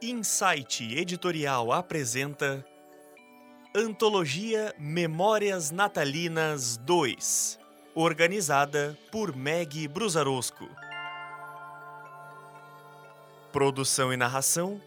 Insight 0.00 0.96
Editorial 0.96 1.72
apresenta 1.72 2.64
Antologia 3.74 4.72
Memórias 4.78 5.72
Natalinas 5.72 6.76
2, 6.76 7.58
organizada 7.96 8.96
por 9.10 9.34
Meg 9.34 9.88
Brusarosco. 9.88 10.68
Produção 13.50 14.12
e 14.12 14.16
narração: 14.16 14.80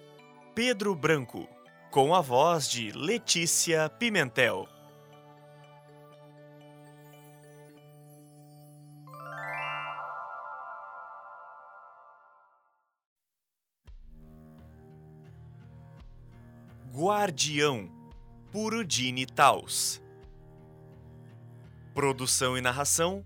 Pedro 0.56 0.96
Branco, 0.96 1.46
com 1.92 2.16
a 2.16 2.22
voz 2.22 2.70
de 2.70 2.94
Letícia 2.94 3.90
Pimentel. 3.90 4.66
Guardião, 17.12 17.90
por 18.54 18.74
Udine 18.74 19.26
Taus. 19.26 20.02
Produção 21.94 22.58
e 22.58 22.62
narração: 22.62 23.26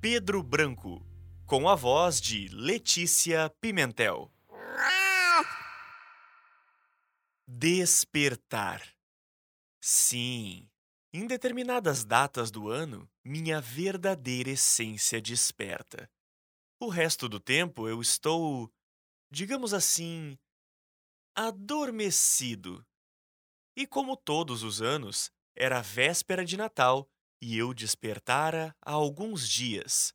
Pedro 0.00 0.40
Branco, 0.40 1.04
com 1.44 1.68
a 1.68 1.74
voz 1.74 2.20
de 2.20 2.46
Letícia 2.46 3.50
Pimentel. 3.60 4.30
Despertar. 7.44 8.86
Sim, 9.80 10.70
em 11.12 11.26
determinadas 11.26 12.04
datas 12.04 12.52
do 12.52 12.68
ano, 12.68 13.10
minha 13.24 13.60
verdadeira 13.60 14.50
essência 14.50 15.20
desperta. 15.20 16.08
O 16.78 16.88
resto 16.88 17.28
do 17.28 17.40
tempo 17.40 17.88
eu 17.88 18.00
estou, 18.00 18.72
digamos 19.28 19.74
assim, 19.74 20.38
adormecido 21.34 22.86
e 23.78 23.86
como 23.86 24.16
todos 24.16 24.64
os 24.64 24.82
anos, 24.82 25.30
era 25.54 25.80
véspera 25.80 26.44
de 26.44 26.56
Natal 26.56 27.08
e 27.40 27.56
eu 27.56 27.72
despertara 27.72 28.74
há 28.82 28.90
alguns 28.90 29.48
dias. 29.48 30.12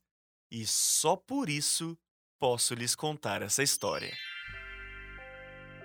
E 0.50 0.66
só 0.66 1.16
por 1.16 1.48
isso 1.48 1.96
posso 2.38 2.74
lhes 2.74 2.94
contar 2.94 3.40
essa 3.40 3.62
história. 3.62 4.14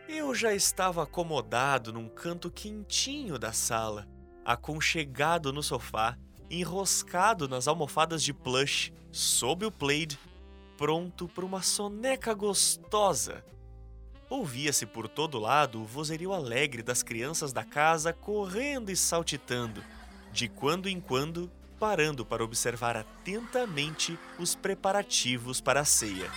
Eu 0.10 0.36
já 0.36 0.54
estava 0.54 1.04
acomodado 1.04 1.94
num 1.94 2.10
canto 2.10 2.52
quentinho 2.52 3.40
da 3.40 3.54
sala, 3.54 4.06
aconchegado 4.44 5.54
no 5.54 5.64
sofá, 5.64 6.18
enroscado 6.50 7.48
nas 7.48 7.66
almofadas 7.66 8.22
de 8.22 8.34
plush, 8.34 8.92
sob 9.10 9.66
o 9.66 9.72
plaid, 9.72 10.20
pronto 10.78 11.30
para 11.30 11.46
uma 11.46 11.62
soneca 11.62 12.34
gostosa 12.34 13.42
Ouvia-se 14.30 14.86
por 14.86 15.08
todo 15.08 15.40
lado 15.40 15.82
o 15.82 15.86
vozerio 15.86 16.34
alegre 16.34 16.84
das 16.84 17.02
crianças 17.02 17.52
da 17.52 17.64
casa 17.64 18.14
correndo 18.14 18.92
e 18.92 18.96
saltitando, 18.96 19.84
de 20.32 20.48
quando 20.48 20.88
em 20.88 21.00
quando 21.00 21.52
parando 21.80 22.24
para 22.24 22.44
observar 22.44 22.96
atentamente 22.96 24.20
os 24.38 24.54
preparativos 24.54 25.60
para 25.60 25.80
a 25.80 25.86
ceia. 25.86 26.30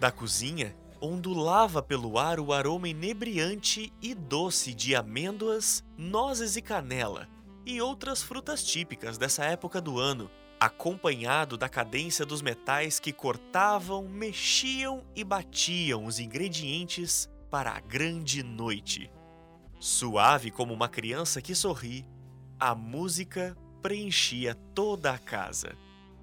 Da 0.00 0.10
cozinha, 0.10 0.74
ondulava 1.00 1.80
pelo 1.80 2.18
ar 2.18 2.40
o 2.40 2.52
aroma 2.52 2.88
inebriante 2.88 3.92
e 4.02 4.12
doce 4.12 4.74
de 4.74 4.96
amêndoas, 4.96 5.84
nozes 5.96 6.56
e 6.56 6.62
canela, 6.62 7.28
e 7.64 7.80
outras 7.80 8.20
frutas 8.20 8.64
típicas 8.64 9.16
dessa 9.16 9.44
época 9.44 9.80
do 9.80 10.00
ano, 10.00 10.28
acompanhado 10.60 11.56
da 11.56 11.70
cadência 11.70 12.26
dos 12.26 12.42
metais 12.42 13.00
que 13.00 13.14
cortavam, 13.14 14.06
mexiam 14.06 15.02
e 15.16 15.24
batiam 15.24 16.04
os 16.04 16.18
ingredientes 16.18 17.30
para 17.50 17.70
a 17.70 17.80
grande 17.80 18.42
noite. 18.42 19.10
Suave 19.78 20.50
como 20.50 20.74
uma 20.74 20.86
criança 20.86 21.40
que 21.40 21.54
sorri, 21.54 22.06
a 22.58 22.74
música 22.74 23.56
preenchia 23.80 24.54
toda 24.74 25.10
a 25.10 25.18
casa. 25.18 25.74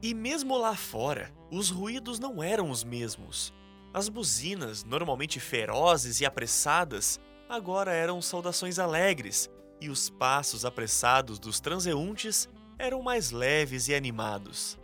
E 0.04 0.14
mesmo 0.14 0.56
lá 0.56 0.76
fora, 0.76 1.34
os 1.50 1.72
ruídos 1.72 2.20
não 2.20 2.44
eram 2.44 2.70
os 2.70 2.84
mesmos. 2.84 3.52
As 3.92 4.08
buzinas, 4.08 4.84
normalmente 4.84 5.40
ferozes 5.40 6.22
e 6.22 6.26
apressadas, 6.28 7.20
agora 7.50 7.92
eram 7.92 8.22
saudações 8.22 8.78
alegres, 8.78 9.50
e 9.82 9.90
os 9.90 10.10
passos 10.10 10.66
apressados 10.66 11.40
dos 11.40 11.60
transeuntes 11.60 12.48
eram 12.78 13.02
mais 13.02 13.32
leves 13.32 13.88
e 13.88 13.96
animados. 13.96 14.78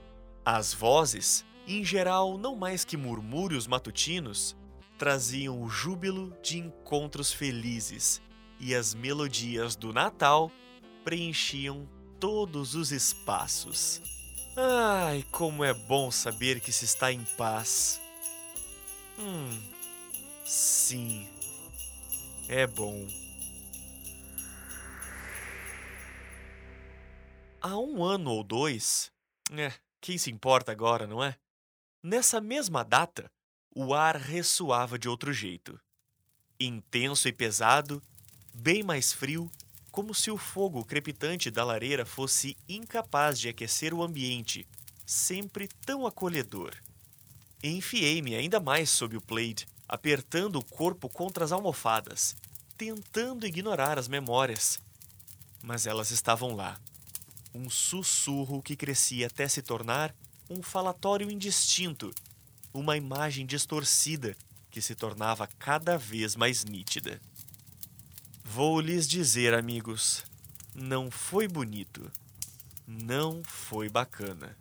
As 0.46 0.74
vozes, 0.74 1.46
em 1.68 1.84
geral 1.84 2.38
não 2.38 2.56
mais 2.56 2.84
que 2.84 2.98
murmúrios 2.98 3.68
matutinos, 3.68 4.56
traziam 4.98 5.62
o 5.62 5.70
júbilo 5.70 6.36
de 6.42 6.58
encontros 6.58 7.32
felizes 7.32 8.22
e 8.60 8.74
as 8.74 8.94
melodias 8.94 9.76
do 9.76 9.94
Natal 9.94 10.52
preenchiam 11.04 11.88
todos 12.20 12.76
os 12.76 12.92
espaços. 12.92 14.02
Ai, 14.56 15.26
como 15.32 15.64
é 15.64 15.74
bom 15.74 16.12
saber 16.12 16.60
que 16.60 16.72
se 16.72 16.86
está 16.86 17.12
em 17.12 17.24
paz. 17.38 18.00
Hum, 19.20 19.62
sim, 20.46 21.28
é 22.48 22.68
bom. 22.68 23.23
Há 27.66 27.78
um 27.78 28.04
ano 28.04 28.30
ou 28.30 28.44
dois, 28.44 29.10
é, 29.50 29.72
quem 30.02 30.18
se 30.18 30.30
importa 30.30 30.70
agora, 30.74 31.08
não 31.08 31.24
é? 31.24 31.38
Nessa 32.04 32.42
mesma 32.42 32.84
data, 32.84 33.32
o 33.74 33.94
ar 33.94 34.18
ressoava 34.18 35.00
de 35.00 35.08
outro 35.08 35.32
jeito. 35.32 35.80
Intenso 36.60 37.26
e 37.30 37.32
pesado, 37.32 38.04
bem 38.54 38.84
mais 38.84 39.14
frio, 39.14 39.50
como 39.94 40.14
se 40.14 40.30
o 40.30 40.38
fogo 40.38 40.84
crepitante 40.84 41.50
da 41.50 41.64
lareira 41.64 42.06
fosse 42.06 42.58
incapaz 42.68 43.40
de 43.40 43.48
aquecer 43.48 43.94
o 43.94 44.04
ambiente, 44.04 44.68
sempre 45.06 45.70
tão 45.86 46.06
acolhedor. 46.06 46.76
Enfiei-me 47.64 48.36
ainda 48.36 48.60
mais 48.60 48.90
sob 48.90 49.16
o 49.16 49.22
plaid, 49.22 49.66
apertando 49.88 50.58
o 50.60 50.66
corpo 50.66 51.08
contra 51.08 51.46
as 51.46 51.54
almofadas, 51.54 52.36
tentando 52.76 53.48
ignorar 53.48 53.98
as 53.98 54.10
memórias. 54.10 54.82
Mas 55.64 55.88
elas 55.88 56.12
estavam 56.12 56.58
lá 56.58 56.78
um 57.54 57.70
sussurro 57.70 58.62
que 58.62 58.76
crescia 58.76 59.28
até 59.28 59.48
se 59.48 59.62
tornar 59.62 60.14
um 60.50 60.62
falatório 60.62 61.30
indistinto, 61.30 62.14
uma 62.74 62.98
imagem 62.98 63.46
distorcida 63.46 64.36
que 64.72 64.82
se 64.82 64.96
tornava 64.96 65.48
cada 65.60 65.98
vez 65.98 66.36
mais 66.36 66.66
nítida. 66.66 67.22
Vou 68.44 68.80
lhes 68.80 69.08
dizer, 69.08 69.54
amigos, 69.54 70.24
não 70.74 71.12
foi 71.12 71.48
bonito, 71.48 72.12
não 72.88 73.44
foi 73.44 73.88
bacana. 73.88 74.58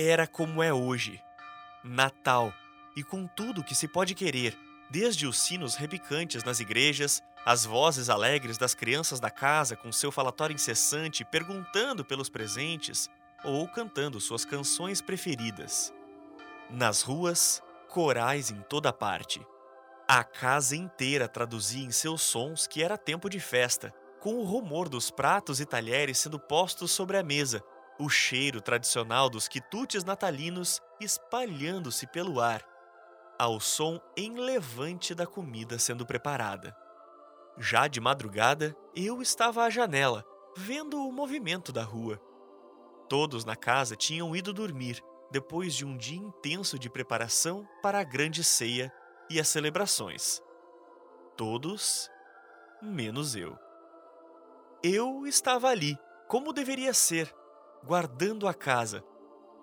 Era 0.00 0.28
como 0.28 0.62
é 0.62 0.72
hoje. 0.72 1.20
Natal, 1.82 2.54
e 2.94 3.02
com 3.02 3.26
tudo 3.26 3.64
que 3.64 3.74
se 3.74 3.88
pode 3.88 4.14
querer, 4.14 4.56
desde 4.88 5.26
os 5.26 5.36
sinos 5.38 5.74
repicantes 5.74 6.44
nas 6.44 6.60
igrejas, 6.60 7.20
as 7.44 7.64
vozes 7.64 8.08
alegres 8.08 8.56
das 8.56 8.74
crianças 8.74 9.18
da 9.18 9.28
casa 9.28 9.74
com 9.74 9.90
seu 9.90 10.12
falatório 10.12 10.54
incessante 10.54 11.24
perguntando 11.24 12.04
pelos 12.04 12.28
presentes 12.28 13.10
ou 13.42 13.66
cantando 13.66 14.20
suas 14.20 14.44
canções 14.44 15.00
preferidas. 15.00 15.92
Nas 16.70 17.02
ruas, 17.02 17.60
corais 17.88 18.50
em 18.50 18.60
toda 18.68 18.92
parte. 18.92 19.44
A 20.06 20.22
casa 20.22 20.76
inteira 20.76 21.26
traduzia 21.26 21.84
em 21.84 21.90
seus 21.90 22.22
sons 22.22 22.68
que 22.68 22.84
era 22.84 22.96
tempo 22.96 23.28
de 23.28 23.40
festa, 23.40 23.92
com 24.20 24.34
o 24.34 24.44
rumor 24.44 24.88
dos 24.88 25.10
pratos 25.10 25.60
e 25.60 25.66
talheres 25.66 26.18
sendo 26.18 26.38
postos 26.38 26.92
sobre 26.92 27.16
a 27.16 27.22
mesa 27.22 27.64
o 27.98 28.08
cheiro 28.08 28.60
tradicional 28.60 29.28
dos 29.28 29.48
quitutes 29.48 30.04
natalinos 30.04 30.80
espalhando-se 31.00 32.06
pelo 32.06 32.40
ar, 32.40 32.64
ao 33.38 33.60
som 33.60 34.00
enlevante 34.16 35.14
da 35.14 35.26
comida 35.26 35.78
sendo 35.78 36.06
preparada. 36.06 36.76
Já 37.58 37.88
de 37.88 38.00
madrugada, 38.00 38.76
eu 38.94 39.20
estava 39.20 39.64
à 39.64 39.70
janela, 39.70 40.24
vendo 40.56 41.06
o 41.06 41.12
movimento 41.12 41.72
da 41.72 41.82
rua. 41.82 42.20
Todos 43.08 43.44
na 43.44 43.56
casa 43.56 43.96
tinham 43.96 44.34
ido 44.36 44.52
dormir 44.52 45.02
depois 45.30 45.74
de 45.74 45.84
um 45.84 45.96
dia 45.96 46.18
intenso 46.18 46.78
de 46.78 46.88
preparação 46.88 47.66
para 47.82 47.98
a 47.98 48.04
grande 48.04 48.44
ceia 48.44 48.92
e 49.28 49.40
as 49.40 49.48
celebrações. 49.48 50.40
Todos, 51.36 52.10
menos 52.80 53.34
eu. 53.34 53.56
Eu 54.82 55.26
estava 55.26 55.68
ali, 55.68 55.98
como 56.28 56.52
deveria 56.52 56.94
ser, 56.94 57.34
guardando 57.84 58.46
a 58.46 58.54
casa. 58.54 59.04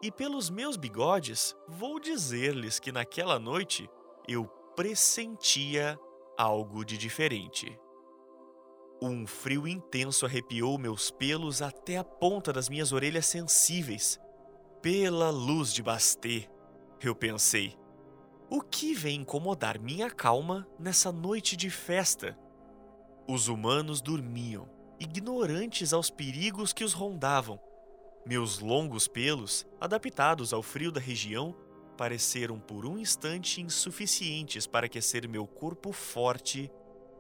E 0.02 0.12
pelos 0.12 0.50
meus 0.50 0.78
bigodes, 0.78 1.56
vou 1.68 2.00
dizer-lhes 2.00 2.80
que 2.80 2.92
naquela 2.92 3.40
noite 3.40 3.90
eu 4.28 4.46
pressentia 4.76 5.98
algo 6.38 6.84
de 6.84 6.98
diferente. 6.98 7.80
Um 9.02 9.28
frio 9.28 9.68
intenso 9.68 10.26
arrepiou 10.26 10.78
meus 10.78 11.12
pelos 11.12 11.62
até 11.62 11.98
a 11.98 12.04
ponta 12.04 12.54
das 12.54 12.70
minhas 12.70 12.92
orelhas 12.92 13.26
sensíveis. 13.26 14.20
Pela 14.82 15.30
luz 15.30 15.74
de 15.74 15.84
Basté, 15.84 16.48
eu 17.02 17.16
pensei. 17.16 17.78
O 18.50 18.62
que 18.62 18.94
vem 18.94 19.22
incomodar 19.22 19.80
minha 19.80 20.10
calma 20.10 20.68
nessa 20.80 21.12
noite 21.12 21.58
de 21.58 21.70
festa? 21.70 22.38
Os 23.28 23.48
humanos 23.48 24.02
dormiam, 24.02 24.70
ignorantes 25.00 25.94
aos 25.94 26.10
perigos 26.10 26.72
que 26.72 26.84
os 26.84 26.94
rondavam. 26.94 27.60
Meus 28.28 28.58
longos 28.58 29.08
pelos, 29.08 29.68
adaptados 29.80 30.52
ao 30.52 30.64
frio 30.64 30.92
da 30.92 31.00
região, 31.00 31.56
pareceram 31.96 32.60
por 32.60 32.84
um 32.84 32.98
instante 32.98 33.62
insuficientes 33.62 34.66
para 34.66 34.88
aquecer 34.88 35.30
meu 35.30 35.46
corpo 35.46 35.92
forte 35.92 36.72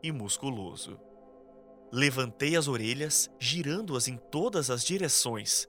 e 0.02 0.12
musculoso. 0.12 1.00
Levantei 1.92 2.56
as 2.56 2.68
orelhas, 2.68 3.30
girando-as 3.40 4.08
em 4.08 4.18
todas 4.18 4.72
as 4.72 4.84
direções. 4.84 5.68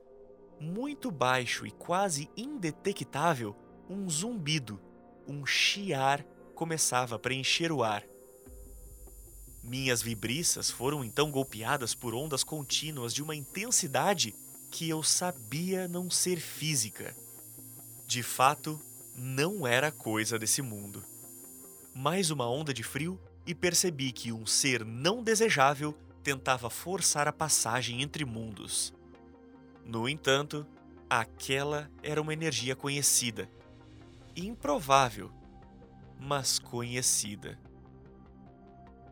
Muito 0.58 1.10
baixo 1.10 1.66
e 1.66 1.70
quase 1.70 2.30
indetectável, 2.34 3.54
um 3.90 4.08
zumbido, 4.08 4.80
um 5.28 5.44
chiar 5.44 6.24
começava 6.54 7.16
a 7.16 7.18
preencher 7.18 7.70
o 7.70 7.84
ar. 7.84 8.02
Minhas 9.62 10.00
vibriças 10.00 10.70
foram 10.70 11.04
então 11.04 11.30
golpeadas 11.30 11.94
por 11.94 12.14
ondas 12.14 12.42
contínuas 12.42 13.12
de 13.12 13.22
uma 13.22 13.34
intensidade 13.36 14.34
que 14.76 14.90
eu 14.90 15.02
sabia 15.02 15.88
não 15.88 16.11
ser 16.11 16.37
física. 16.37 17.17
De 18.06 18.23
fato, 18.23 18.78
não 19.17 19.67
era 19.67 19.90
coisa 19.90 20.38
desse 20.38 20.61
mundo. 20.61 21.02
Mais 21.94 22.31
uma 22.31 22.46
onda 22.46 22.75
de 22.75 22.82
frio 22.82 23.19
e 23.46 23.55
percebi 23.55 24.12
que 24.12 24.31
um 24.32 24.44
ser 24.44 24.84
não 24.84 25.23
desejável 25.23 25.94
tentava 26.23 26.69
forçar 26.69 27.26
a 27.26 27.32
passagem 27.32 28.02
entre 28.02 28.23
mundos. 28.26 28.93
No 29.82 30.06
entanto, 30.06 30.67
aquela 31.08 31.90
era 32.02 32.20
uma 32.20 32.34
energia 32.34 32.76
conhecida. 32.76 33.49
Improvável, 34.37 35.32
mas 36.20 36.58
conhecida. 36.58 37.58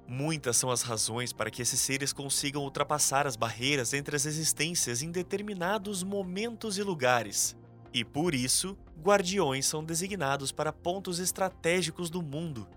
Muitas 0.06 0.56
são 0.56 0.70
as 0.70 0.82
razões 0.82 1.32
para 1.32 1.50
que 1.50 1.62
esses 1.62 1.80
seres 1.80 2.12
consigam 2.12 2.62
ultrapassar 2.62 3.26
as 3.26 3.36
barreiras 3.36 3.94
entre 3.94 4.14
as 4.14 4.26
existências 4.26 5.02
em 5.02 5.10
determinados 5.10 6.02
momentos 6.02 6.76
e 6.76 6.82
lugares. 6.82 7.56
E 7.92 8.04
por 8.04 8.34
isso, 8.34 8.76
guardiões 9.02 9.66
são 9.66 9.82
designados 9.82 10.52
para 10.52 10.72
pontos 10.72 11.18
estratégicos 11.18 12.10
do 12.10 12.22
mundo. 12.22 12.68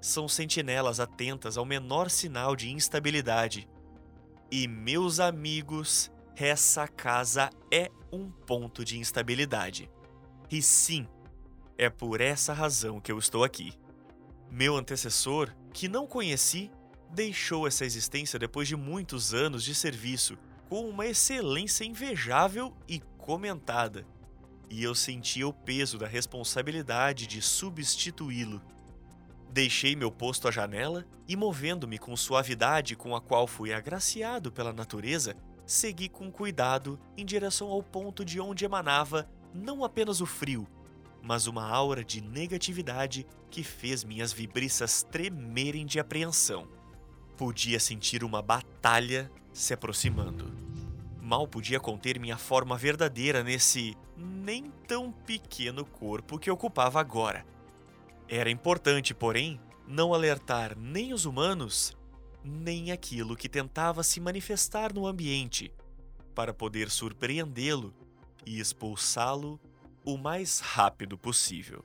São 0.00 0.26
sentinelas 0.26 0.98
atentas 0.98 1.56
ao 1.56 1.64
menor 1.64 2.10
sinal 2.10 2.56
de 2.56 2.70
instabilidade. 2.70 3.68
E, 4.50 4.66
meus 4.66 5.20
amigos, 5.20 6.10
essa 6.34 6.88
casa 6.88 7.48
é 7.70 7.90
um 8.10 8.30
ponto 8.30 8.84
de 8.84 8.98
instabilidade. 8.98 9.88
E 10.50 10.60
sim, 10.60 11.06
é 11.78 11.88
por 11.88 12.20
essa 12.20 12.52
razão 12.52 13.00
que 13.00 13.12
eu 13.12 13.18
estou 13.18 13.44
aqui. 13.44 13.72
Meu 14.50 14.76
antecessor, 14.76 15.54
que 15.72 15.88
não 15.88 16.06
conheci, 16.06 16.70
deixou 17.10 17.66
essa 17.66 17.84
existência 17.84 18.38
depois 18.38 18.68
de 18.68 18.76
muitos 18.76 19.34
anos 19.34 19.64
de 19.64 19.74
serviço, 19.74 20.36
com 20.68 20.88
uma 20.88 21.06
excelência 21.06 21.84
invejável 21.84 22.74
e 22.88 23.00
comentada. 23.18 24.06
E 24.70 24.82
eu 24.82 24.94
sentia 24.94 25.46
o 25.46 25.52
peso 25.52 25.98
da 25.98 26.06
responsabilidade 26.06 27.26
de 27.26 27.42
substituí-lo. 27.42 28.62
Deixei 29.50 29.94
meu 29.94 30.10
posto 30.10 30.48
à 30.48 30.50
janela 30.50 31.04
e, 31.28 31.36
movendo-me 31.36 31.98
com 31.98 32.16
suavidade 32.16 32.96
com 32.96 33.14
a 33.14 33.20
qual 33.20 33.46
fui 33.46 33.72
agraciado 33.72 34.50
pela 34.50 34.72
natureza, 34.72 35.36
segui 35.66 36.08
com 36.08 36.32
cuidado 36.32 36.98
em 37.16 37.24
direção 37.24 37.68
ao 37.68 37.82
ponto 37.82 38.24
de 38.24 38.40
onde 38.40 38.64
emanava 38.64 39.28
não 39.52 39.84
apenas 39.84 40.22
o 40.22 40.26
frio, 40.26 40.66
mas 41.22 41.46
uma 41.46 41.66
aura 41.66 42.04
de 42.04 42.20
negatividade 42.20 43.26
que 43.50 43.62
fez 43.62 44.02
minhas 44.02 44.32
vibriças 44.32 45.02
tremerem 45.02 45.86
de 45.86 46.00
apreensão. 46.00 46.68
Podia 47.36 47.78
sentir 47.78 48.24
uma 48.24 48.42
batalha 48.42 49.30
se 49.52 49.72
aproximando. 49.72 50.52
Mal 51.20 51.46
podia 51.46 51.78
conter 51.78 52.18
minha 52.18 52.36
forma 52.36 52.76
verdadeira 52.76 53.44
nesse 53.44 53.96
nem 54.16 54.70
tão 54.88 55.12
pequeno 55.12 55.84
corpo 55.84 56.38
que 56.38 56.50
ocupava 56.50 57.00
agora. 57.00 57.46
Era 58.28 58.50
importante, 58.50 59.14
porém, 59.14 59.60
não 59.86 60.12
alertar 60.12 60.76
nem 60.76 61.12
os 61.12 61.24
humanos 61.24 61.96
nem 62.44 62.90
aquilo 62.90 63.36
que 63.36 63.48
tentava 63.48 64.02
se 64.02 64.20
manifestar 64.20 64.92
no 64.92 65.06
ambiente, 65.06 65.72
para 66.34 66.52
poder 66.52 66.90
surpreendê-lo 66.90 67.94
e 68.44 68.58
expulsá-lo 68.58 69.60
o 70.04 70.16
mais 70.16 70.60
rápido 70.60 71.16
possível. 71.16 71.84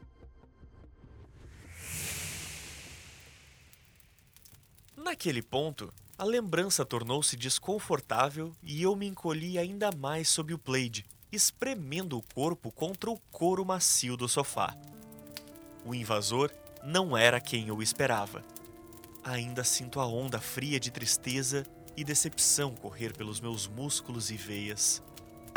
Naquele 4.96 5.42
ponto, 5.42 5.94
a 6.18 6.24
lembrança 6.24 6.86
tornou-se 6.86 7.36
desconfortável 7.36 8.54
e 8.62 8.82
eu 8.82 8.96
me 8.96 9.08
encolhi 9.08 9.58
ainda 9.58 9.92
mais 9.92 10.30
sob 10.30 10.54
o 10.54 10.58
plaid, 10.58 11.06
espremendo 11.32 12.18
o 12.18 12.24
corpo 12.34 12.72
contra 12.72 13.10
o 13.10 13.20
couro 13.32 13.66
macio 13.66 14.18
do 14.18 14.28
sofá. 14.28 14.76
O 15.86 15.94
invasor 15.94 16.52
não 16.84 17.16
era 17.16 17.40
quem 17.40 17.68
eu 17.68 17.82
esperava 17.82 18.44
ainda 19.28 19.64
sinto 19.64 20.00
a 20.00 20.06
onda 20.06 20.40
fria 20.40 20.80
de 20.80 20.90
tristeza 20.90 21.66
e 21.96 22.04
decepção 22.04 22.74
correr 22.74 23.16
pelos 23.16 23.40
meus 23.42 23.68
músculos 23.68 24.32
e 24.32 24.38
veias. 24.38 25.04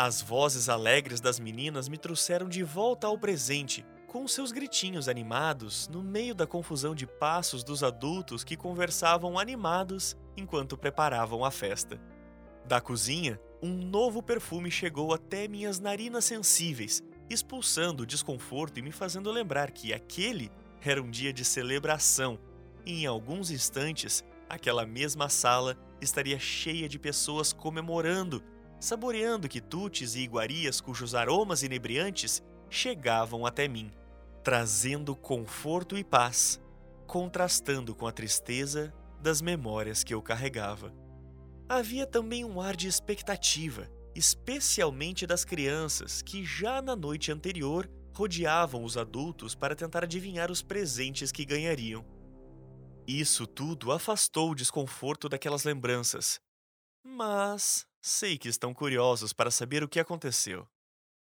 As 0.03 0.23
vozes 0.23 0.71
alegres 0.71 1.21
das 1.21 1.39
meninas 1.39 1.87
me 1.87 1.99
trouxeram 1.99 2.49
de 2.49 2.63
volta 2.63 3.07
ao 3.07 3.19
presente, 3.19 3.85
com 4.07 4.27
seus 4.27 4.51
gritinhos 4.51 5.11
animados 5.11 5.89
no 5.89 6.03
meio 6.03 6.35
da 6.35 6.47
confusão 6.47 6.95
de 6.95 7.07
passos 7.07 7.63
dos 7.63 7.83
adultos 7.83 8.43
que 8.43 8.57
conversavam 8.57 9.39
animados 9.39 10.17
enquanto 10.39 10.79
preparavam 10.79 11.45
a 11.45 11.51
festa. 11.51 12.01
Da 12.65 12.81
cozinha, 12.81 13.39
um 13.63 13.77
novo 13.77 14.23
perfume 14.23 14.71
chegou 14.71 15.13
até 15.13 15.47
minhas 15.47 15.79
narinas 15.79 16.25
sensíveis, 16.25 17.03
expulsando 17.29 18.05
o 18.05 18.07
desconforto 18.07 18.79
e 18.79 18.83
me 18.83 18.93
fazendo 18.93 19.31
lembrar 19.31 19.71
que 19.71 19.93
aquele 19.93 20.51
era 20.81 21.03
um 21.03 21.11
dia 21.11 21.31
de 21.31 21.45
celebração 21.45 22.41
e 22.87 23.03
em 23.03 23.07
alguns 23.07 23.51
instantes, 23.51 24.25
aquela 24.49 24.87
mesma 24.87 25.29
sala 25.29 25.77
estaria 26.01 26.39
cheia 26.39 26.89
de 26.89 26.99
pessoas 26.99 27.53
comemorando, 27.53 28.43
saboreando 28.81 29.49
quitutes 29.49 30.15
e 30.15 30.21
iguarias 30.21 30.81
cujos 30.81 31.15
aromas 31.15 31.63
inebriantes 31.63 32.43
chegavam 32.71 33.45
até 33.45 33.69
mim, 33.69 33.91
trazendo 34.43 35.15
conforto 35.15 35.99
e 35.99 36.03
paz, 36.03 36.59
contrastando 37.07 37.95
com 37.95 38.07
a 38.07 38.13
tristeza 38.13 38.93
das 39.21 39.43
memórias 39.43 40.03
que 40.03 40.15
eu 40.15 40.23
carregava. 40.23 40.95
Havia 41.69 42.07
também 42.07 42.45
um 42.45 42.61
ar 42.61 42.75
de 42.75 42.89
expectativa, 42.89 43.89
especialmente 44.15 45.27
das 45.27 45.45
crianças 45.45 46.23
que 46.23 46.45
já 46.45 46.81
na 46.81 46.97
noite 46.97 47.31
anterior 47.31 47.89
rodeavam 48.15 48.83
os 48.83 48.97
adultos 48.97 49.55
para 49.55 49.77
tentar 49.77 50.05
adivinhar 50.05 50.51
os 50.51 50.63
presentes 50.63 51.31
que 51.31 51.45
ganhariam. 51.45 52.05
Isso 53.07 53.47
tudo 53.47 53.93
afastou 53.93 54.51
o 54.51 54.55
desconforto 54.55 55.29
daquelas 55.29 55.65
lembranças. 55.65 56.41
Mas 57.05 57.87
sei 58.01 58.39
que 58.39 58.49
estão 58.49 58.73
curiosos 58.73 59.33
para 59.33 59.51
saber 59.51 59.83
o 59.83 59.89
que 59.89 60.01
aconteceu. 60.01 60.67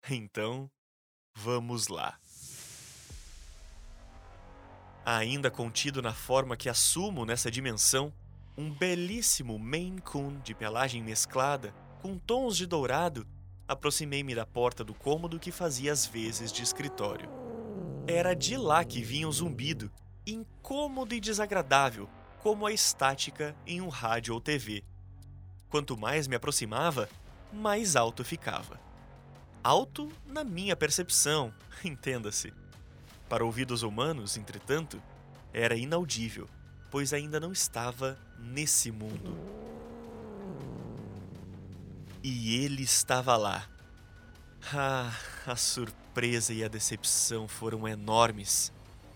Então, 0.09 0.71
vamos 1.35 1.89
lá. 1.89 2.19
Ainda 5.05 5.51
contido 5.51 6.03
na 6.03 6.13
forma 6.13 6.57
que 6.57 6.69
assumo 6.69 7.25
nessa 7.25 7.51
dimensão, 7.51 8.13
um 8.57 8.71
belíssimo 8.71 9.59
Maine 9.59 10.01
Coon 10.03 10.39
de 10.41 10.55
pelagem 10.55 11.03
mesclada, 11.03 11.73
com 12.03 12.19
tons 12.19 12.57
de 12.57 12.67
dourado, 12.67 13.27
aproximei-me 13.67 14.35
da 14.35 14.45
porta 14.45 14.85
do 14.85 14.95
cômodo 14.95 15.39
que 15.39 15.51
fazia 15.51 15.93
as 15.93 16.07
vezes 16.07 16.53
de 16.53 16.63
escritório. 16.63 17.31
Era 18.07 18.35
de 18.35 18.57
lá 18.57 18.85
que 18.85 19.03
vinha 19.03 19.29
o 19.29 19.33
zumbido, 19.33 19.91
incômodo 20.27 21.15
e 21.15 21.21
desagradável, 21.21 22.09
como 22.41 22.67
a 22.67 22.73
estática 22.73 23.57
em 23.67 23.81
um 23.81 23.89
rádio 23.89 24.35
ou 24.35 24.41
TV. 24.41 24.85
Quanto 25.69 25.97
mais 25.97 26.27
me 26.27 26.37
aproximava, 26.37 27.09
mais 27.53 27.97
alto 27.97 28.25
ficava. 28.25 28.81
Alto 29.63 30.11
na 30.27 30.45
minha 30.45 30.77
percepção, 30.77 31.53
entenda-se. 31.85 32.53
Para 33.29 33.45
ouvidos 33.45 33.83
humanos, 33.83 34.37
entretanto, 34.37 35.03
era 35.53 35.77
inaudível, 35.77 36.49
pois 36.91 37.13
ainda 37.13 37.39
não 37.39 37.53
estava 37.53 38.19
nesse 38.39 38.91
mundo. 38.91 39.37
E 42.23 42.57
ele 42.65 42.83
estava 42.83 43.37
lá. 43.37 43.69
Ah, 44.73 45.13
a 45.47 45.57
surpresa 45.57 46.53
e 46.53 46.65
a 46.65 46.69
decepção 46.69 47.47
foram 47.47 47.87
enormes. 47.87 48.73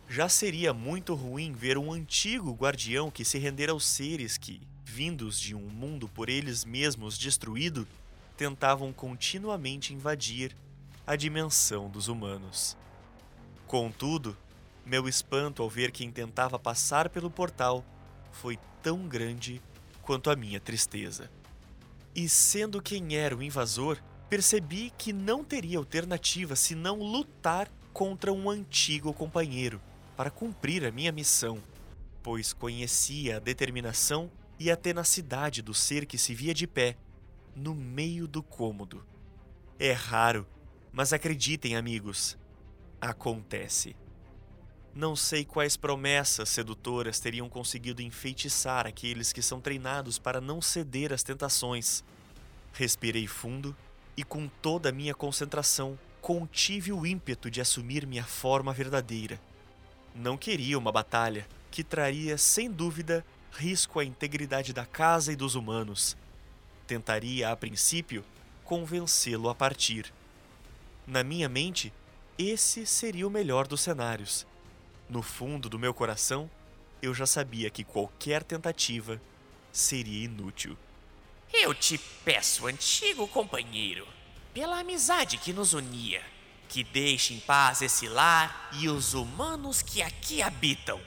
Já 0.08 0.28
seria 0.28 0.72
muito 0.72 1.14
ruim 1.14 1.52
ver 1.52 1.78
um 1.78 1.92
antigo 1.92 2.52
guardião 2.52 3.10
que 3.10 3.24
se 3.24 3.38
render 3.38 3.70
aos 3.70 3.86
seres 3.86 4.36
que, 4.36 4.60
vindos 4.92 5.40
de 5.40 5.54
um 5.54 5.70
mundo 5.70 6.06
por 6.06 6.28
eles 6.28 6.66
mesmos 6.66 7.16
destruído, 7.16 7.88
tentavam 8.36 8.92
continuamente 8.92 9.94
invadir 9.94 10.54
a 11.06 11.16
dimensão 11.16 11.88
dos 11.88 12.08
humanos. 12.08 12.76
Contudo, 13.66 14.36
meu 14.84 15.08
espanto 15.08 15.62
ao 15.62 15.70
ver 15.70 15.92
quem 15.92 16.12
tentava 16.12 16.58
passar 16.58 17.08
pelo 17.08 17.30
portal 17.30 17.82
foi 18.32 18.58
tão 18.82 19.08
grande 19.08 19.62
quanto 20.02 20.28
a 20.28 20.36
minha 20.36 20.60
tristeza. 20.60 21.30
E 22.14 22.28
sendo 22.28 22.82
quem 22.82 23.16
era 23.16 23.34
o 23.34 23.42
invasor, 23.42 23.96
percebi 24.28 24.92
que 24.98 25.10
não 25.10 25.42
teria 25.42 25.78
alternativa 25.78 26.54
senão 26.54 26.98
lutar 26.98 27.66
contra 27.94 28.30
um 28.30 28.50
antigo 28.50 29.14
companheiro 29.14 29.80
para 30.14 30.30
cumprir 30.30 30.84
a 30.84 30.92
minha 30.92 31.12
missão, 31.12 31.62
pois 32.22 32.52
conhecia 32.52 33.38
a 33.38 33.40
determinação 33.40 34.30
e 34.62 34.70
a 34.70 34.76
tenacidade 34.76 35.60
do 35.60 35.74
ser 35.74 36.06
que 36.06 36.16
se 36.16 36.36
via 36.36 36.54
de 36.54 36.68
pé, 36.68 36.96
no 37.52 37.74
meio 37.74 38.28
do 38.28 38.44
cômodo. 38.44 39.04
É 39.76 39.90
raro, 39.90 40.46
mas 40.92 41.12
acreditem, 41.12 41.74
amigos, 41.74 42.38
acontece. 43.00 43.96
Não 44.94 45.16
sei 45.16 45.44
quais 45.44 45.76
promessas 45.76 46.48
sedutoras 46.48 47.18
teriam 47.18 47.48
conseguido 47.48 48.00
enfeitiçar 48.02 48.86
aqueles 48.86 49.32
que 49.32 49.42
são 49.42 49.60
treinados 49.60 50.16
para 50.16 50.40
não 50.40 50.62
ceder 50.62 51.12
às 51.12 51.24
tentações. 51.24 52.04
Respirei 52.72 53.26
fundo 53.26 53.76
e, 54.16 54.22
com 54.22 54.46
toda 54.46 54.90
a 54.90 54.92
minha 54.92 55.12
concentração, 55.12 55.98
contive 56.20 56.92
o 56.92 57.04
ímpeto 57.04 57.50
de 57.50 57.60
assumir 57.60 58.06
minha 58.06 58.24
forma 58.24 58.72
verdadeira. 58.72 59.40
Não 60.14 60.38
queria 60.38 60.78
uma 60.78 60.92
batalha 60.92 61.48
que 61.68 61.82
traria, 61.82 62.38
sem 62.38 62.70
dúvida, 62.70 63.24
risco 63.52 64.00
à 64.00 64.04
integridade 64.04 64.72
da 64.72 64.84
casa 64.84 65.32
e 65.32 65.36
dos 65.36 65.54
humanos. 65.54 66.16
Tentaria, 66.86 67.50
a 67.50 67.56
princípio, 67.56 68.24
convencê-lo 68.64 69.48
a 69.48 69.54
partir. 69.54 70.12
Na 71.06 71.22
minha 71.22 71.48
mente, 71.48 71.92
esse 72.36 72.86
seria 72.86 73.26
o 73.26 73.30
melhor 73.30 73.66
dos 73.66 73.80
cenários 73.80 74.46
no 75.12 75.22
fundo 75.22 75.68
do 75.68 75.78
meu 75.78 75.92
coração, 75.92 76.50
eu 77.02 77.12
já 77.12 77.26
sabia 77.26 77.68
que 77.68 77.84
qualquer 77.84 78.42
tentativa 78.42 79.20
seria 79.70 80.24
inútil. 80.24 80.76
Eu 81.52 81.74
te 81.74 81.98
peço, 82.24 82.66
antigo 82.66 83.28
companheiro, 83.28 84.08
pela 84.54 84.78
amizade 84.78 85.36
que 85.36 85.52
nos 85.52 85.74
unia, 85.74 86.22
que 86.66 86.82
deixe 86.82 87.34
em 87.34 87.40
paz 87.40 87.82
esse 87.82 88.08
lar 88.08 88.70
e 88.80 88.88
os 88.88 89.12
humanos 89.12 89.82
que 89.82 90.00
aqui 90.00 90.40
habitam. 90.40 90.98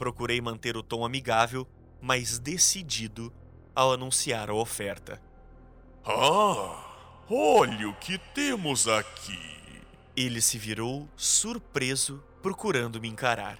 Procurei 0.00 0.40
manter 0.40 0.78
o 0.78 0.82
tom 0.82 1.04
amigável, 1.04 1.68
mas 2.00 2.38
decidido 2.38 3.30
ao 3.74 3.92
anunciar 3.92 4.48
a 4.48 4.54
oferta. 4.54 5.20
Ah, 6.02 6.82
olha 7.28 7.86
o 7.86 7.94
que 7.96 8.16
temos 8.16 8.88
aqui. 8.88 9.38
Ele 10.16 10.40
se 10.40 10.56
virou 10.56 11.06
surpreso 11.14 12.24
procurando 12.40 12.98
me 12.98 13.08
encarar. 13.08 13.58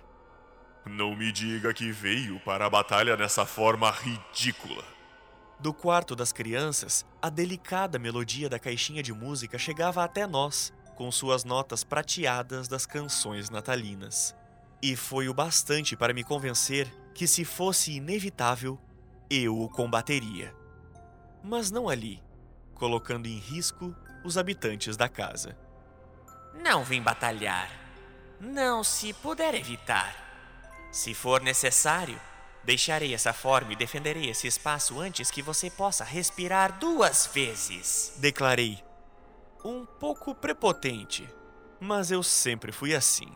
Não 0.86 1.14
me 1.14 1.30
diga 1.30 1.74
que 1.74 1.92
veio 1.92 2.40
para 2.40 2.64
a 2.64 2.70
batalha 2.70 3.18
nessa 3.18 3.44
forma 3.44 3.90
ridícula. 3.90 4.82
Do 5.58 5.74
quarto 5.74 6.16
das 6.16 6.32
crianças, 6.32 7.04
a 7.20 7.28
delicada 7.28 7.98
melodia 7.98 8.48
da 8.48 8.58
caixinha 8.58 9.02
de 9.02 9.12
música 9.12 9.58
chegava 9.58 10.02
até 10.02 10.26
nós, 10.26 10.72
com 10.96 11.12
suas 11.12 11.44
notas 11.44 11.84
prateadas 11.84 12.66
das 12.66 12.86
canções 12.86 13.50
natalinas. 13.50 14.34
E 14.82 14.96
foi 14.96 15.28
o 15.28 15.34
bastante 15.34 15.96
para 15.96 16.14
me 16.14 16.24
convencer 16.24 16.90
que, 17.14 17.26
se 17.26 17.44
fosse 17.44 17.92
inevitável, 17.92 18.78
eu 19.28 19.60
o 19.60 19.68
combateria. 19.68 20.54
Mas 21.42 21.70
não 21.70 21.88
ali, 21.88 22.22
colocando 22.74 23.26
em 23.26 23.38
risco 23.38 23.94
os 24.24 24.38
habitantes 24.38 24.96
da 24.96 25.08
casa. 25.08 25.56
Não 26.54 26.82
vim 26.82 27.02
batalhar, 27.02 27.70
não 28.40 28.82
se 28.82 29.12
puder 29.12 29.54
evitar. 29.54 30.28
Se 30.90 31.14
for 31.14 31.40
necessário, 31.40 32.18
deixarei 32.64 33.14
essa 33.14 33.32
forma 33.32 33.72
e 33.72 33.76
defenderei 33.76 34.28
esse 34.28 34.46
espaço 34.46 34.98
antes 34.98 35.30
que 35.30 35.42
você 35.42 35.70
possa 35.70 36.04
respirar 36.04 36.78
duas 36.78 37.26
vezes. 37.32 38.14
Declarei. 38.16 38.82
Um 39.62 39.84
pouco 39.84 40.34
prepotente, 40.34 41.28
mas 41.78 42.10
eu 42.10 42.22
sempre 42.22 42.72
fui 42.72 42.94
assim. 42.94 43.30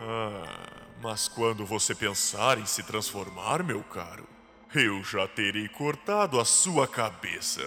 Ah, 0.00 0.82
mas 1.02 1.28
quando 1.28 1.64
você 1.64 1.94
pensar 1.94 2.58
em 2.58 2.66
se 2.66 2.82
transformar, 2.82 3.62
meu 3.62 3.82
caro, 3.82 4.26
eu 4.74 5.02
já 5.04 5.26
terei 5.28 5.68
cortado 5.68 6.40
a 6.40 6.44
sua 6.44 6.88
cabeça. 6.88 7.62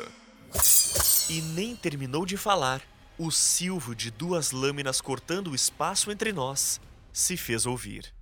E 1.29 1.41
nem 1.41 1.75
terminou 1.75 2.25
de 2.25 2.37
falar 2.37 2.81
o 3.17 3.31
silvo 3.31 3.95
de 3.95 4.11
duas 4.11 4.51
lâminas 4.51 5.01
cortando 5.01 5.51
o 5.51 5.55
espaço 5.55 6.11
entre 6.11 6.31
nós 6.31 6.79
se 7.11 7.35
fez 7.35 7.65
ouvir. 7.65 8.13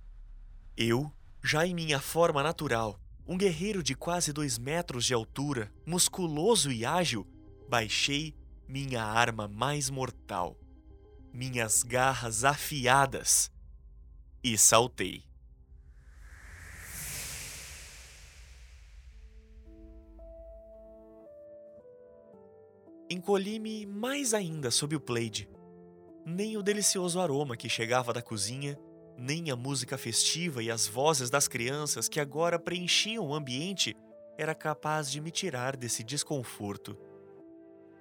Eu, 0.76 1.12
já 1.42 1.66
em 1.66 1.74
minha 1.74 2.00
forma 2.00 2.42
natural, 2.42 2.98
um 3.26 3.36
guerreiro 3.36 3.82
de 3.82 3.94
quase 3.94 4.32
dois 4.32 4.58
metros 4.58 5.04
de 5.04 5.12
altura, 5.12 5.70
musculoso 5.84 6.70
e 6.70 6.84
ágil, 6.84 7.26
baixei 7.68 8.34
minha 8.68 9.02
arma 9.02 9.46
mais 9.46 9.90
mortal, 9.90 10.56
minhas 11.32 11.82
garras 11.82 12.44
afiadas, 12.44 13.50
e 14.46 14.56
saltei. 14.56 15.24
Encolhi-me 23.10 23.84
mais 23.86 24.32
ainda 24.32 24.70
sob 24.70 24.94
o 24.94 25.00
plaid. 25.00 25.48
Nem 26.24 26.56
o 26.56 26.62
delicioso 26.62 27.18
aroma 27.18 27.56
que 27.56 27.68
chegava 27.68 28.12
da 28.12 28.22
cozinha, 28.22 28.78
nem 29.18 29.50
a 29.50 29.56
música 29.56 29.98
festiva 29.98 30.62
e 30.62 30.70
as 30.70 30.86
vozes 30.86 31.28
das 31.28 31.48
crianças 31.48 32.08
que 32.08 32.20
agora 32.20 32.56
preenchiam 32.56 33.26
o 33.26 33.34
ambiente 33.34 33.96
era 34.38 34.54
capaz 34.54 35.10
de 35.10 35.20
me 35.20 35.32
tirar 35.32 35.76
desse 35.76 36.04
desconforto. 36.04 36.96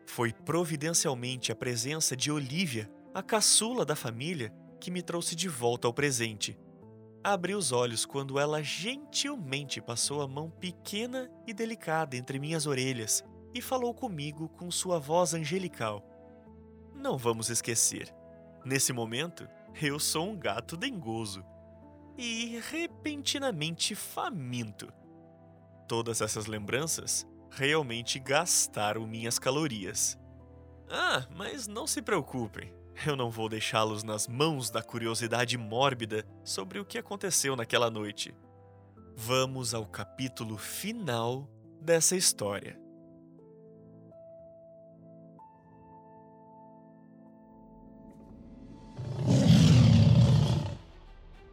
Foi 0.06 0.32
providencialmente 0.32 1.52
a 1.52 1.56
presença 1.56 2.16
de 2.16 2.32
Olivia, 2.32 2.88
a 3.16 3.24
caçula 3.24 3.84
da 3.84 3.96
família, 3.96 4.54
que 4.86 4.92
me 4.92 5.02
trouxe 5.02 5.36
de 5.36 5.50
volta 5.50 5.88
ao 5.88 5.94
presente. 5.94 6.56
Abri 7.24 7.56
os 7.56 7.72
olhos 7.72 8.06
quando 8.06 8.38
ela 8.38 8.62
gentilmente 8.62 9.82
passou 9.82 10.22
a 10.22 10.28
mão 10.28 10.52
pequena 10.52 11.28
e 11.48 11.56
delicada 11.56 12.16
entre 12.16 12.38
minhas 12.38 12.68
orelhas 12.68 13.24
e 13.52 13.64
falou 13.64 13.96
comigo 13.96 14.48
com 14.48 14.70
sua 14.70 15.00
voz 15.00 15.34
angelical. 15.34 16.08
Não 16.94 17.18
vamos 17.18 17.50
esquecer, 17.50 18.14
nesse 18.64 18.94
momento 18.94 19.48
eu 19.82 20.00
sou 20.00 20.30
um 20.30 20.38
gato 20.38 20.78
dengoso 20.78 21.44
e 22.16 22.60
repentinamente 22.70 23.96
faminto. 23.96 24.94
Todas 25.88 26.22
essas 26.22 26.46
lembranças 26.46 27.28
realmente 27.50 28.20
gastaram 28.20 29.08
minhas 29.08 29.40
calorias. 29.40 30.16
Ah, 30.88 31.26
mas 31.36 31.66
não 31.66 31.88
se 31.88 32.04
preocupem, 32.04 32.72
eu 33.06 33.16
não 33.16 33.30
vou 33.30 33.50
deixá-los 33.50 34.04
nas 34.04 34.28
mãos 34.28 34.70
da 34.70 34.82
curiosidade 34.82 35.58
mórbida 35.58 36.26
sobre 36.44 36.80
o 36.80 36.86
que 36.86 36.98
aconteceu 36.98 37.56
naquela 37.56 37.90
noite. 37.90 38.34
Vamos 39.16 39.74
ao 39.74 39.86
capítulo 39.86 40.58
final 40.58 41.50
dessa 41.82 42.16
história. 42.16 42.80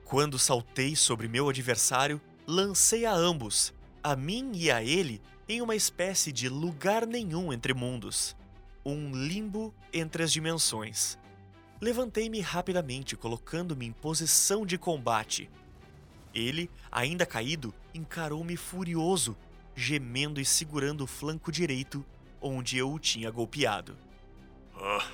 Quando 0.05 0.39
saltei 0.39 0.95
sobre 0.95 1.27
meu 1.27 1.49
adversário, 1.49 2.21
lancei 2.47 3.07
a 3.07 3.15
ambos, 3.15 3.73
a 4.03 4.15
mim 4.15 4.53
e 4.55 4.71
a 4.71 4.83
ele, 4.83 5.23
em 5.49 5.63
uma 5.63 5.75
espécie 5.75 6.31
de 6.31 6.49
lugar 6.49 7.07
nenhum 7.07 7.53
entre 7.53 7.73
mundos. 7.73 8.37
Um 8.85 9.13
limbo 9.13 9.75
entre 9.93 10.23
as 10.23 10.33
dimensões. 10.33 11.19
Levantei-me 11.83 12.41
rapidamente, 12.41 13.17
colocando-me 13.17 13.85
em 13.85 13.93
posição 13.93 14.65
de 14.65 14.79
combate. 14.79 15.51
Ele, 16.33 16.71
ainda 16.91 17.27
caído, 17.27 17.75
encarou-me 17.93 18.57
furioso, 18.57 19.37
gemendo 19.75 20.41
e 20.41 20.45
segurando 20.45 21.03
o 21.03 21.07
flanco 21.07 21.53
direito, 21.53 22.03
onde 22.41 22.79
eu 22.79 22.91
o 22.91 22.99
tinha 22.99 23.31
golpeado. 23.31 23.99
Ah, 24.75 25.07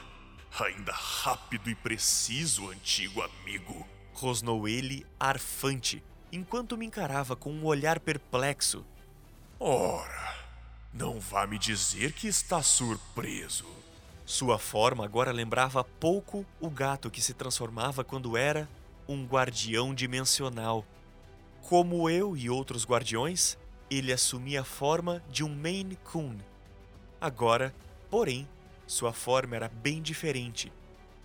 ainda 0.60 0.92
rápido 0.92 1.70
e 1.70 1.74
preciso, 1.74 2.68
antigo 2.68 3.22
amigo 3.22 3.84
rosnou 4.18 4.66
ele, 4.66 5.06
arfante, 5.18 6.02
enquanto 6.32 6.76
me 6.76 6.84
encarava 6.84 7.36
com 7.36 7.52
um 7.52 7.64
olhar 7.64 8.00
perplexo. 8.00 8.84
Ora, 9.58 10.36
não 10.92 11.20
vá 11.20 11.46
me 11.46 11.58
dizer 11.58 12.12
que 12.12 12.26
está 12.26 12.62
surpreso. 12.62 13.77
Sua 14.28 14.58
forma 14.58 15.06
agora 15.06 15.32
lembrava 15.32 15.82
pouco 15.82 16.44
o 16.60 16.68
gato 16.68 17.10
que 17.10 17.22
se 17.22 17.32
transformava 17.32 18.04
quando 18.04 18.36
era 18.36 18.68
um 19.08 19.24
guardião 19.24 19.94
dimensional. 19.94 20.84
Como 21.62 22.10
eu 22.10 22.36
e 22.36 22.50
outros 22.50 22.84
guardiões, 22.84 23.56
ele 23.90 24.12
assumia 24.12 24.60
a 24.60 24.64
forma 24.64 25.24
de 25.30 25.42
um 25.42 25.48
Maine 25.48 25.96
Coon. 25.96 26.36
Agora, 27.18 27.74
porém, 28.10 28.46
sua 28.86 29.14
forma 29.14 29.56
era 29.56 29.66
bem 29.66 30.02
diferente. 30.02 30.70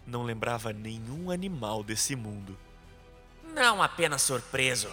Não 0.07 0.23
lembrava 0.23 0.71
nenhum 0.71 1.29
animal 1.29 1.83
desse 1.83 2.15
mundo. 2.15 2.57
Não 3.53 3.83
apenas 3.83 4.21
surpreso, 4.21 4.87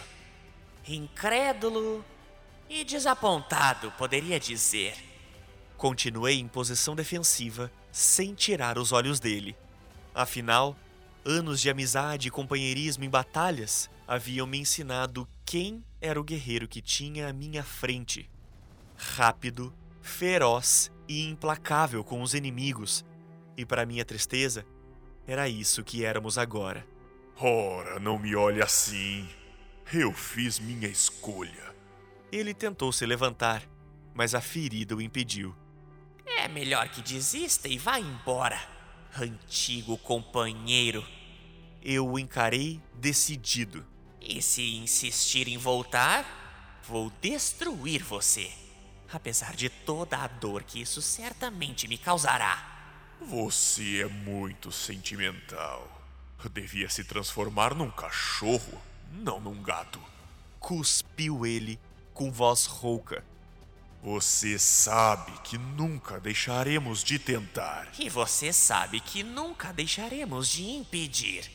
incrédulo 0.84 2.04
e 2.68 2.82
desapontado, 2.82 3.92
poderia 3.92 4.40
dizer. 4.40 5.09
Continuei 5.80 6.38
em 6.38 6.46
posição 6.46 6.94
defensiva, 6.94 7.72
sem 7.90 8.34
tirar 8.34 8.76
os 8.76 8.92
olhos 8.92 9.18
dele. 9.18 9.56
Afinal, 10.14 10.76
anos 11.24 11.58
de 11.58 11.70
amizade 11.70 12.28
e 12.28 12.30
companheirismo 12.30 13.02
em 13.02 13.08
batalhas 13.08 13.88
haviam 14.06 14.46
me 14.46 14.58
ensinado 14.58 15.26
quem 15.42 15.82
era 15.98 16.20
o 16.20 16.22
guerreiro 16.22 16.68
que 16.68 16.82
tinha 16.82 17.28
à 17.28 17.32
minha 17.32 17.64
frente. 17.64 18.28
Rápido, 18.94 19.72
feroz 20.02 20.92
e 21.08 21.26
implacável 21.26 22.04
com 22.04 22.20
os 22.20 22.34
inimigos. 22.34 23.02
E 23.56 23.64
para 23.64 23.86
minha 23.86 24.04
tristeza, 24.04 24.66
era 25.26 25.48
isso 25.48 25.82
que 25.82 26.04
éramos 26.04 26.36
agora. 26.36 26.86
Ora, 27.40 27.98
não 27.98 28.18
me 28.18 28.36
olhe 28.36 28.62
assim. 28.62 29.26
Eu 29.90 30.12
fiz 30.12 30.58
minha 30.58 30.88
escolha. 30.88 31.74
Ele 32.30 32.52
tentou 32.52 32.92
se 32.92 33.06
levantar, 33.06 33.62
mas 34.12 34.34
a 34.34 34.42
ferida 34.42 34.94
o 34.94 35.00
impediu. 35.00 35.56
É 36.36 36.48
melhor 36.48 36.88
que 36.88 37.02
desista 37.02 37.68
e 37.68 37.76
vá 37.76 37.98
embora, 37.98 38.60
antigo 39.18 39.98
companheiro. 39.98 41.06
Eu 41.82 42.08
o 42.08 42.18
encarei 42.18 42.80
decidido. 42.94 43.86
E 44.20 44.40
se 44.40 44.76
insistir 44.76 45.48
em 45.48 45.58
voltar, 45.58 46.80
vou 46.86 47.10
destruir 47.20 48.02
você. 48.02 48.50
Apesar 49.12 49.56
de 49.56 49.68
toda 49.68 50.18
a 50.18 50.26
dor 50.26 50.62
que 50.62 50.80
isso 50.80 51.02
certamente 51.02 51.88
me 51.88 51.98
causará. 51.98 53.16
Você 53.20 54.02
é 54.02 54.06
muito 54.06 54.70
sentimental. 54.70 56.00
Devia 56.52 56.88
se 56.88 57.04
transformar 57.04 57.74
num 57.74 57.90
cachorro, 57.90 58.80
não 59.12 59.40
num 59.40 59.62
gato. 59.62 60.00
Cuspiu 60.58 61.44
ele 61.44 61.78
com 62.14 62.30
voz 62.30 62.66
rouca. 62.66 63.24
Você 64.02 64.58
sabe 64.58 65.30
que 65.44 65.58
nunca 65.58 66.18
deixaremos 66.18 67.04
de 67.04 67.18
tentar. 67.18 67.92
E 67.98 68.08
você 68.08 68.50
sabe 68.50 68.98
que 68.98 69.22
nunca 69.22 69.74
deixaremos 69.74 70.48
de 70.48 70.64
impedir. 70.64 71.50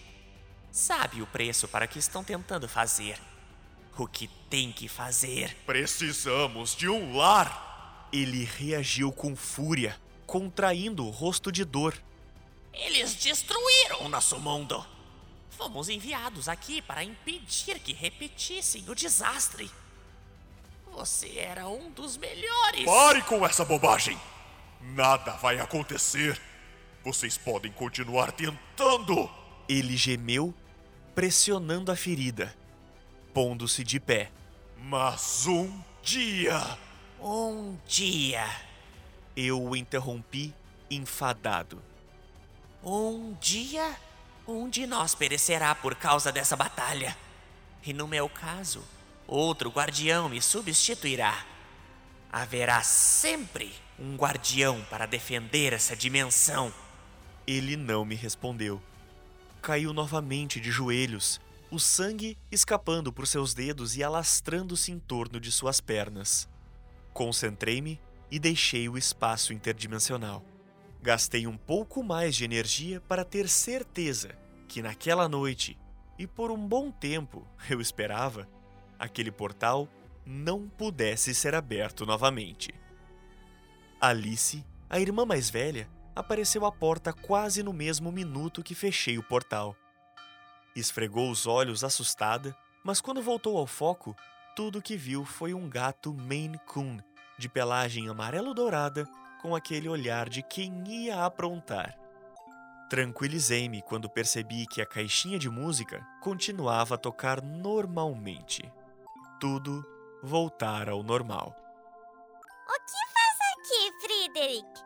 Sabe 0.71 1.23
o 1.23 1.27
preço 1.27 1.67
para 1.67 1.87
que 1.87 1.97
estão 1.97 2.23
tentando 2.23 2.67
fazer. 2.69 3.19
O 3.97 4.05
que 4.05 4.27
tem 4.47 4.71
que 4.71 4.87
fazer. 4.87 5.55
Precisamos 5.65 6.75
de 6.75 6.87
um 6.87 7.17
lar. 7.17 8.09
Ele 8.13 8.43
reagiu 8.43 9.11
com 9.11 9.35
fúria, 9.35 9.99
contraindo 10.27 11.03
o 11.03 11.09
rosto 11.09 11.51
de 11.51 11.65
dor. 11.65 11.97
Eles 12.71 13.15
destruíram 13.15 14.03
o 14.03 14.09
nosso 14.09 14.37
mundo. 14.39 14.85
Fomos 15.49 15.89
enviados 15.89 16.47
aqui 16.47 16.79
para 16.81 17.03
impedir 17.03 17.79
que 17.79 17.93
repetissem 17.93 18.87
o 18.87 18.93
desastre. 18.93 19.71
Você 20.95 21.37
era 21.37 21.67
um 21.67 21.91
dos 21.91 22.15
melhores. 22.15 22.85
Pare 22.85 23.21
com 23.23 23.45
essa 23.45 23.65
bobagem. 23.65 24.17
Nada 24.79 25.33
vai 25.33 25.59
acontecer. 25.59 26.39
Vocês 27.03 27.37
podem 27.37 27.69
continuar 27.69 28.31
tentando. 28.31 29.29
Ele 29.67 29.97
gemeu, 29.97 30.53
pressionando 31.13 31.91
a 31.91 31.97
ferida, 31.97 32.55
pondo-se 33.33 33.83
de 33.83 33.99
pé. 33.99 34.31
Mas 34.77 35.45
um 35.45 35.83
dia. 36.01 36.61
Um 37.19 37.77
dia. 37.85 38.49
Eu 39.35 39.61
o 39.61 39.75
interrompi, 39.75 40.53
enfadado. 40.89 41.83
Um 42.81 43.33
dia, 43.41 43.97
um 44.47 44.69
de 44.69 44.87
nós 44.87 45.13
perecerá 45.13 45.75
por 45.75 45.93
causa 45.95 46.31
dessa 46.31 46.55
batalha. 46.55 47.17
E 47.85 47.91
no 47.91 48.07
meu 48.07 48.29
caso, 48.29 48.81
outro 49.27 49.69
guardião 49.69 50.29
me 50.29 50.41
substituirá. 50.41 51.45
Haverá 52.31 52.81
sempre 52.83 53.73
um 53.97 54.15
guardião 54.15 54.81
para 54.89 55.05
defender 55.05 55.73
essa 55.73 55.95
dimensão. 55.95 56.73
Ele 57.47 57.77
não 57.77 58.03
me 58.03 58.15
respondeu. 58.15 58.81
Caiu 59.61 59.93
novamente 59.93 60.59
de 60.59 60.69
joelhos, 60.69 61.39
o 61.71 61.79
sangue 61.79 62.37
escapando 62.51 63.11
por 63.11 63.25
seus 63.25 63.53
dedos 63.53 63.95
e 63.97 64.03
alastrando-se 64.03 64.91
em 64.91 64.99
torno 64.99 65.39
de 65.39 65.51
suas 65.51 65.81
pernas. 65.81 66.47
Concentrei-me 67.13 67.99
e 68.29 68.37
deixei 68.37 68.89
o 68.89 68.97
espaço 68.97 69.53
interdimensional. 69.53 70.43
Gastei 71.01 71.47
um 71.47 71.55
pouco 71.55 72.03
mais 72.03 72.35
de 72.35 72.43
energia 72.43 72.99
para 73.01 73.23
ter 73.23 73.47
certeza 73.47 74.35
que 74.67 74.81
naquela 74.81 75.29
noite, 75.29 75.77
e 76.17 76.25
por 76.25 76.51
um 76.51 76.67
bom 76.67 76.91
tempo 76.91 77.47
eu 77.69 77.79
esperava, 77.79 78.47
aquele 78.99 79.31
portal 79.31 79.87
não 80.25 80.67
pudesse 80.67 81.35
ser 81.35 81.53
aberto 81.53 82.05
novamente. 82.05 82.73
Alice, 84.01 84.65
a 84.89 84.99
irmã 84.99 85.25
mais 85.25 85.49
velha, 85.49 85.89
apareceu 86.15 86.65
à 86.65 86.71
porta 86.71 87.13
quase 87.13 87.61
no 87.61 87.73
mesmo 87.73 88.11
minuto 88.11 88.63
que 88.63 88.73
fechei 88.73 89.17
o 89.17 89.23
portal. 89.23 89.75
Esfregou 90.75 91.29
os 91.29 91.45
olhos 91.45 91.83
assustada, 91.83 92.55
mas 92.83 93.01
quando 93.01 93.21
voltou 93.21 93.57
ao 93.57 93.67
foco, 93.67 94.15
tudo 94.55 94.81
que 94.81 94.95
viu 94.95 95.25
foi 95.25 95.53
um 95.53 95.69
gato 95.69 96.13
Maine 96.13 96.59
Coon, 96.59 96.99
de 97.37 97.49
pelagem 97.49 98.09
amarelo-dourada 98.09 99.05
com 99.41 99.55
aquele 99.55 99.89
olhar 99.89 100.29
de 100.29 100.41
quem 100.41 100.83
ia 100.87 101.25
aprontar. 101.25 101.97
Tranquilizei-me 102.89 103.81
quando 103.81 104.09
percebi 104.09 104.65
que 104.67 104.81
a 104.81 104.85
caixinha 104.85 105.39
de 105.39 105.49
música 105.49 106.05
continuava 106.21 106.95
a 106.95 106.97
tocar 106.97 107.41
normalmente. 107.41 108.71
Tudo 109.39 109.85
voltara 110.23 110.91
ao 110.91 111.03
normal. 111.03 111.55
O 112.67 112.73
que 112.73 113.01
faz 113.13 113.37
aqui, 113.53 113.91
Frederick? 113.99 114.85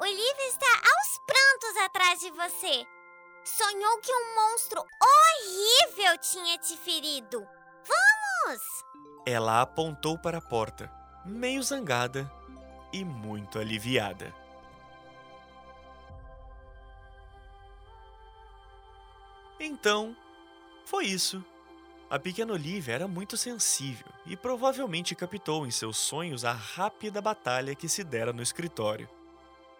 Olivia 0.00 0.48
está 0.48 0.66
aos 0.66 1.18
prantos 1.26 1.76
atrás 1.84 2.20
de 2.20 2.30
você. 2.32 2.86
Sonhou 3.44 4.00
que 4.00 4.12
um 4.12 4.34
monstro 4.34 4.80
horrível 4.80 6.18
tinha 6.18 6.58
te 6.58 6.76
ferido. 6.76 7.46
Vamos! 7.86 8.60
Ela 9.26 9.62
apontou 9.62 10.18
para 10.18 10.38
a 10.38 10.42
porta, 10.42 10.90
meio 11.24 11.62
zangada 11.62 12.30
e 12.92 13.04
muito 13.04 13.58
aliviada. 13.58 14.34
Então, 19.58 20.16
foi 20.84 21.06
isso. 21.06 21.44
A 22.14 22.18
pequena 22.20 22.52
Olivia 22.52 22.94
era 22.94 23.08
muito 23.08 23.36
sensível 23.36 24.06
e 24.24 24.36
provavelmente 24.36 25.16
captou 25.16 25.66
em 25.66 25.70
seus 25.72 25.96
sonhos 25.96 26.44
a 26.44 26.52
rápida 26.52 27.20
batalha 27.20 27.74
que 27.74 27.88
se 27.88 28.04
dera 28.04 28.32
no 28.32 28.40
escritório. 28.40 29.08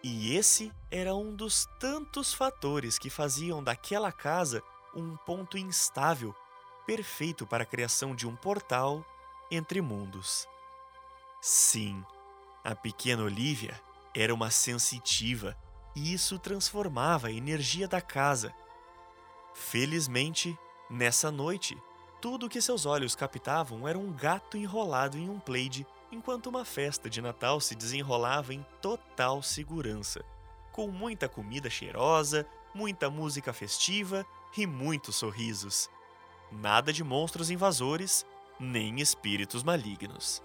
E 0.03 0.35
esse 0.35 0.69
era 0.91 1.15
um 1.15 1.33
dos 1.33 1.65
tantos 1.79 2.33
fatores 2.33 2.99
que 2.99 3.09
faziam 3.09 3.63
daquela 3.63 4.11
casa 4.11 4.61
um 4.93 5.15
ponto 5.15 5.57
instável, 5.57 6.35
perfeito 6.85 7.47
para 7.47 7.63
a 7.63 7.65
criação 7.65 8.13
de 8.13 8.27
um 8.27 8.35
portal 8.35 9.05
entre 9.49 9.79
mundos. 9.79 10.45
Sim, 11.39 12.03
a 12.65 12.75
pequena 12.75 13.23
Olivia 13.23 13.79
era 14.13 14.33
uma 14.33 14.51
sensitiva 14.51 15.55
e 15.95 16.13
isso 16.13 16.37
transformava 16.37 17.27
a 17.27 17.31
energia 17.31 17.87
da 17.87 18.01
casa. 18.01 18.53
Felizmente, 19.53 20.59
nessa 20.89 21.31
noite, 21.31 21.81
tudo 22.25 22.49
que 22.49 22.59
seus 22.59 22.87
olhos 22.87 23.15
captavam 23.15 23.87
era 23.87 23.99
um 23.99 24.11
gato 24.11 24.57
enrolado 24.57 25.15
em 25.15 25.29
um 25.29 25.39
plaid, 25.39 25.85
enquanto 26.11 26.47
uma 26.47 26.65
festa 26.65 27.07
de 27.07 27.21
Natal 27.21 27.61
se 27.61 27.75
desenrolava 27.75 28.51
em 28.51 28.65
total 28.81 29.43
segurança, 29.43 30.25
com 30.71 30.87
muita 30.87 31.29
comida 31.29 31.69
cheirosa, 31.69 32.43
muita 32.73 33.11
música 33.11 33.53
festiva 33.53 34.25
e 34.57 34.65
muitos 34.65 35.17
sorrisos. 35.17 35.87
Nada 36.51 36.91
de 36.91 37.03
monstros 37.03 37.51
invasores, 37.51 38.25
nem 38.59 38.99
espíritos 38.99 39.61
malignos. 39.61 40.41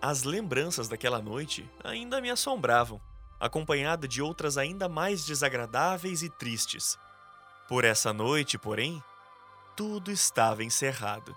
As 0.00 0.22
lembranças 0.22 0.88
daquela 0.88 1.20
noite 1.20 1.68
ainda 1.84 2.22
me 2.22 2.30
assombravam, 2.30 2.98
acompanhada 3.38 4.08
de 4.08 4.22
outras 4.22 4.56
ainda 4.56 4.88
mais 4.88 5.26
desagradáveis 5.26 6.22
e 6.22 6.30
tristes. 6.30 6.98
Por 7.68 7.84
essa 7.84 8.14
noite, 8.14 8.56
porém, 8.56 9.02
tudo 9.76 10.10
estava 10.10 10.62
encerrado. 10.64 11.36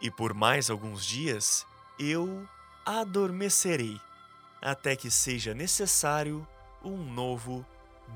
E 0.00 0.10
por 0.10 0.34
mais 0.34 0.70
alguns 0.70 1.04
dias 1.04 1.66
eu 1.98 2.46
adormecerei, 2.84 4.00
até 4.60 4.96
que 4.96 5.10
seja 5.10 5.54
necessário 5.54 6.46
um 6.82 6.96
novo 6.96 7.64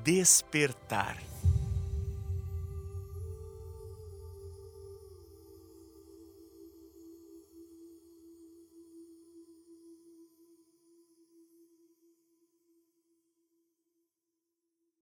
despertar. 0.03 1.17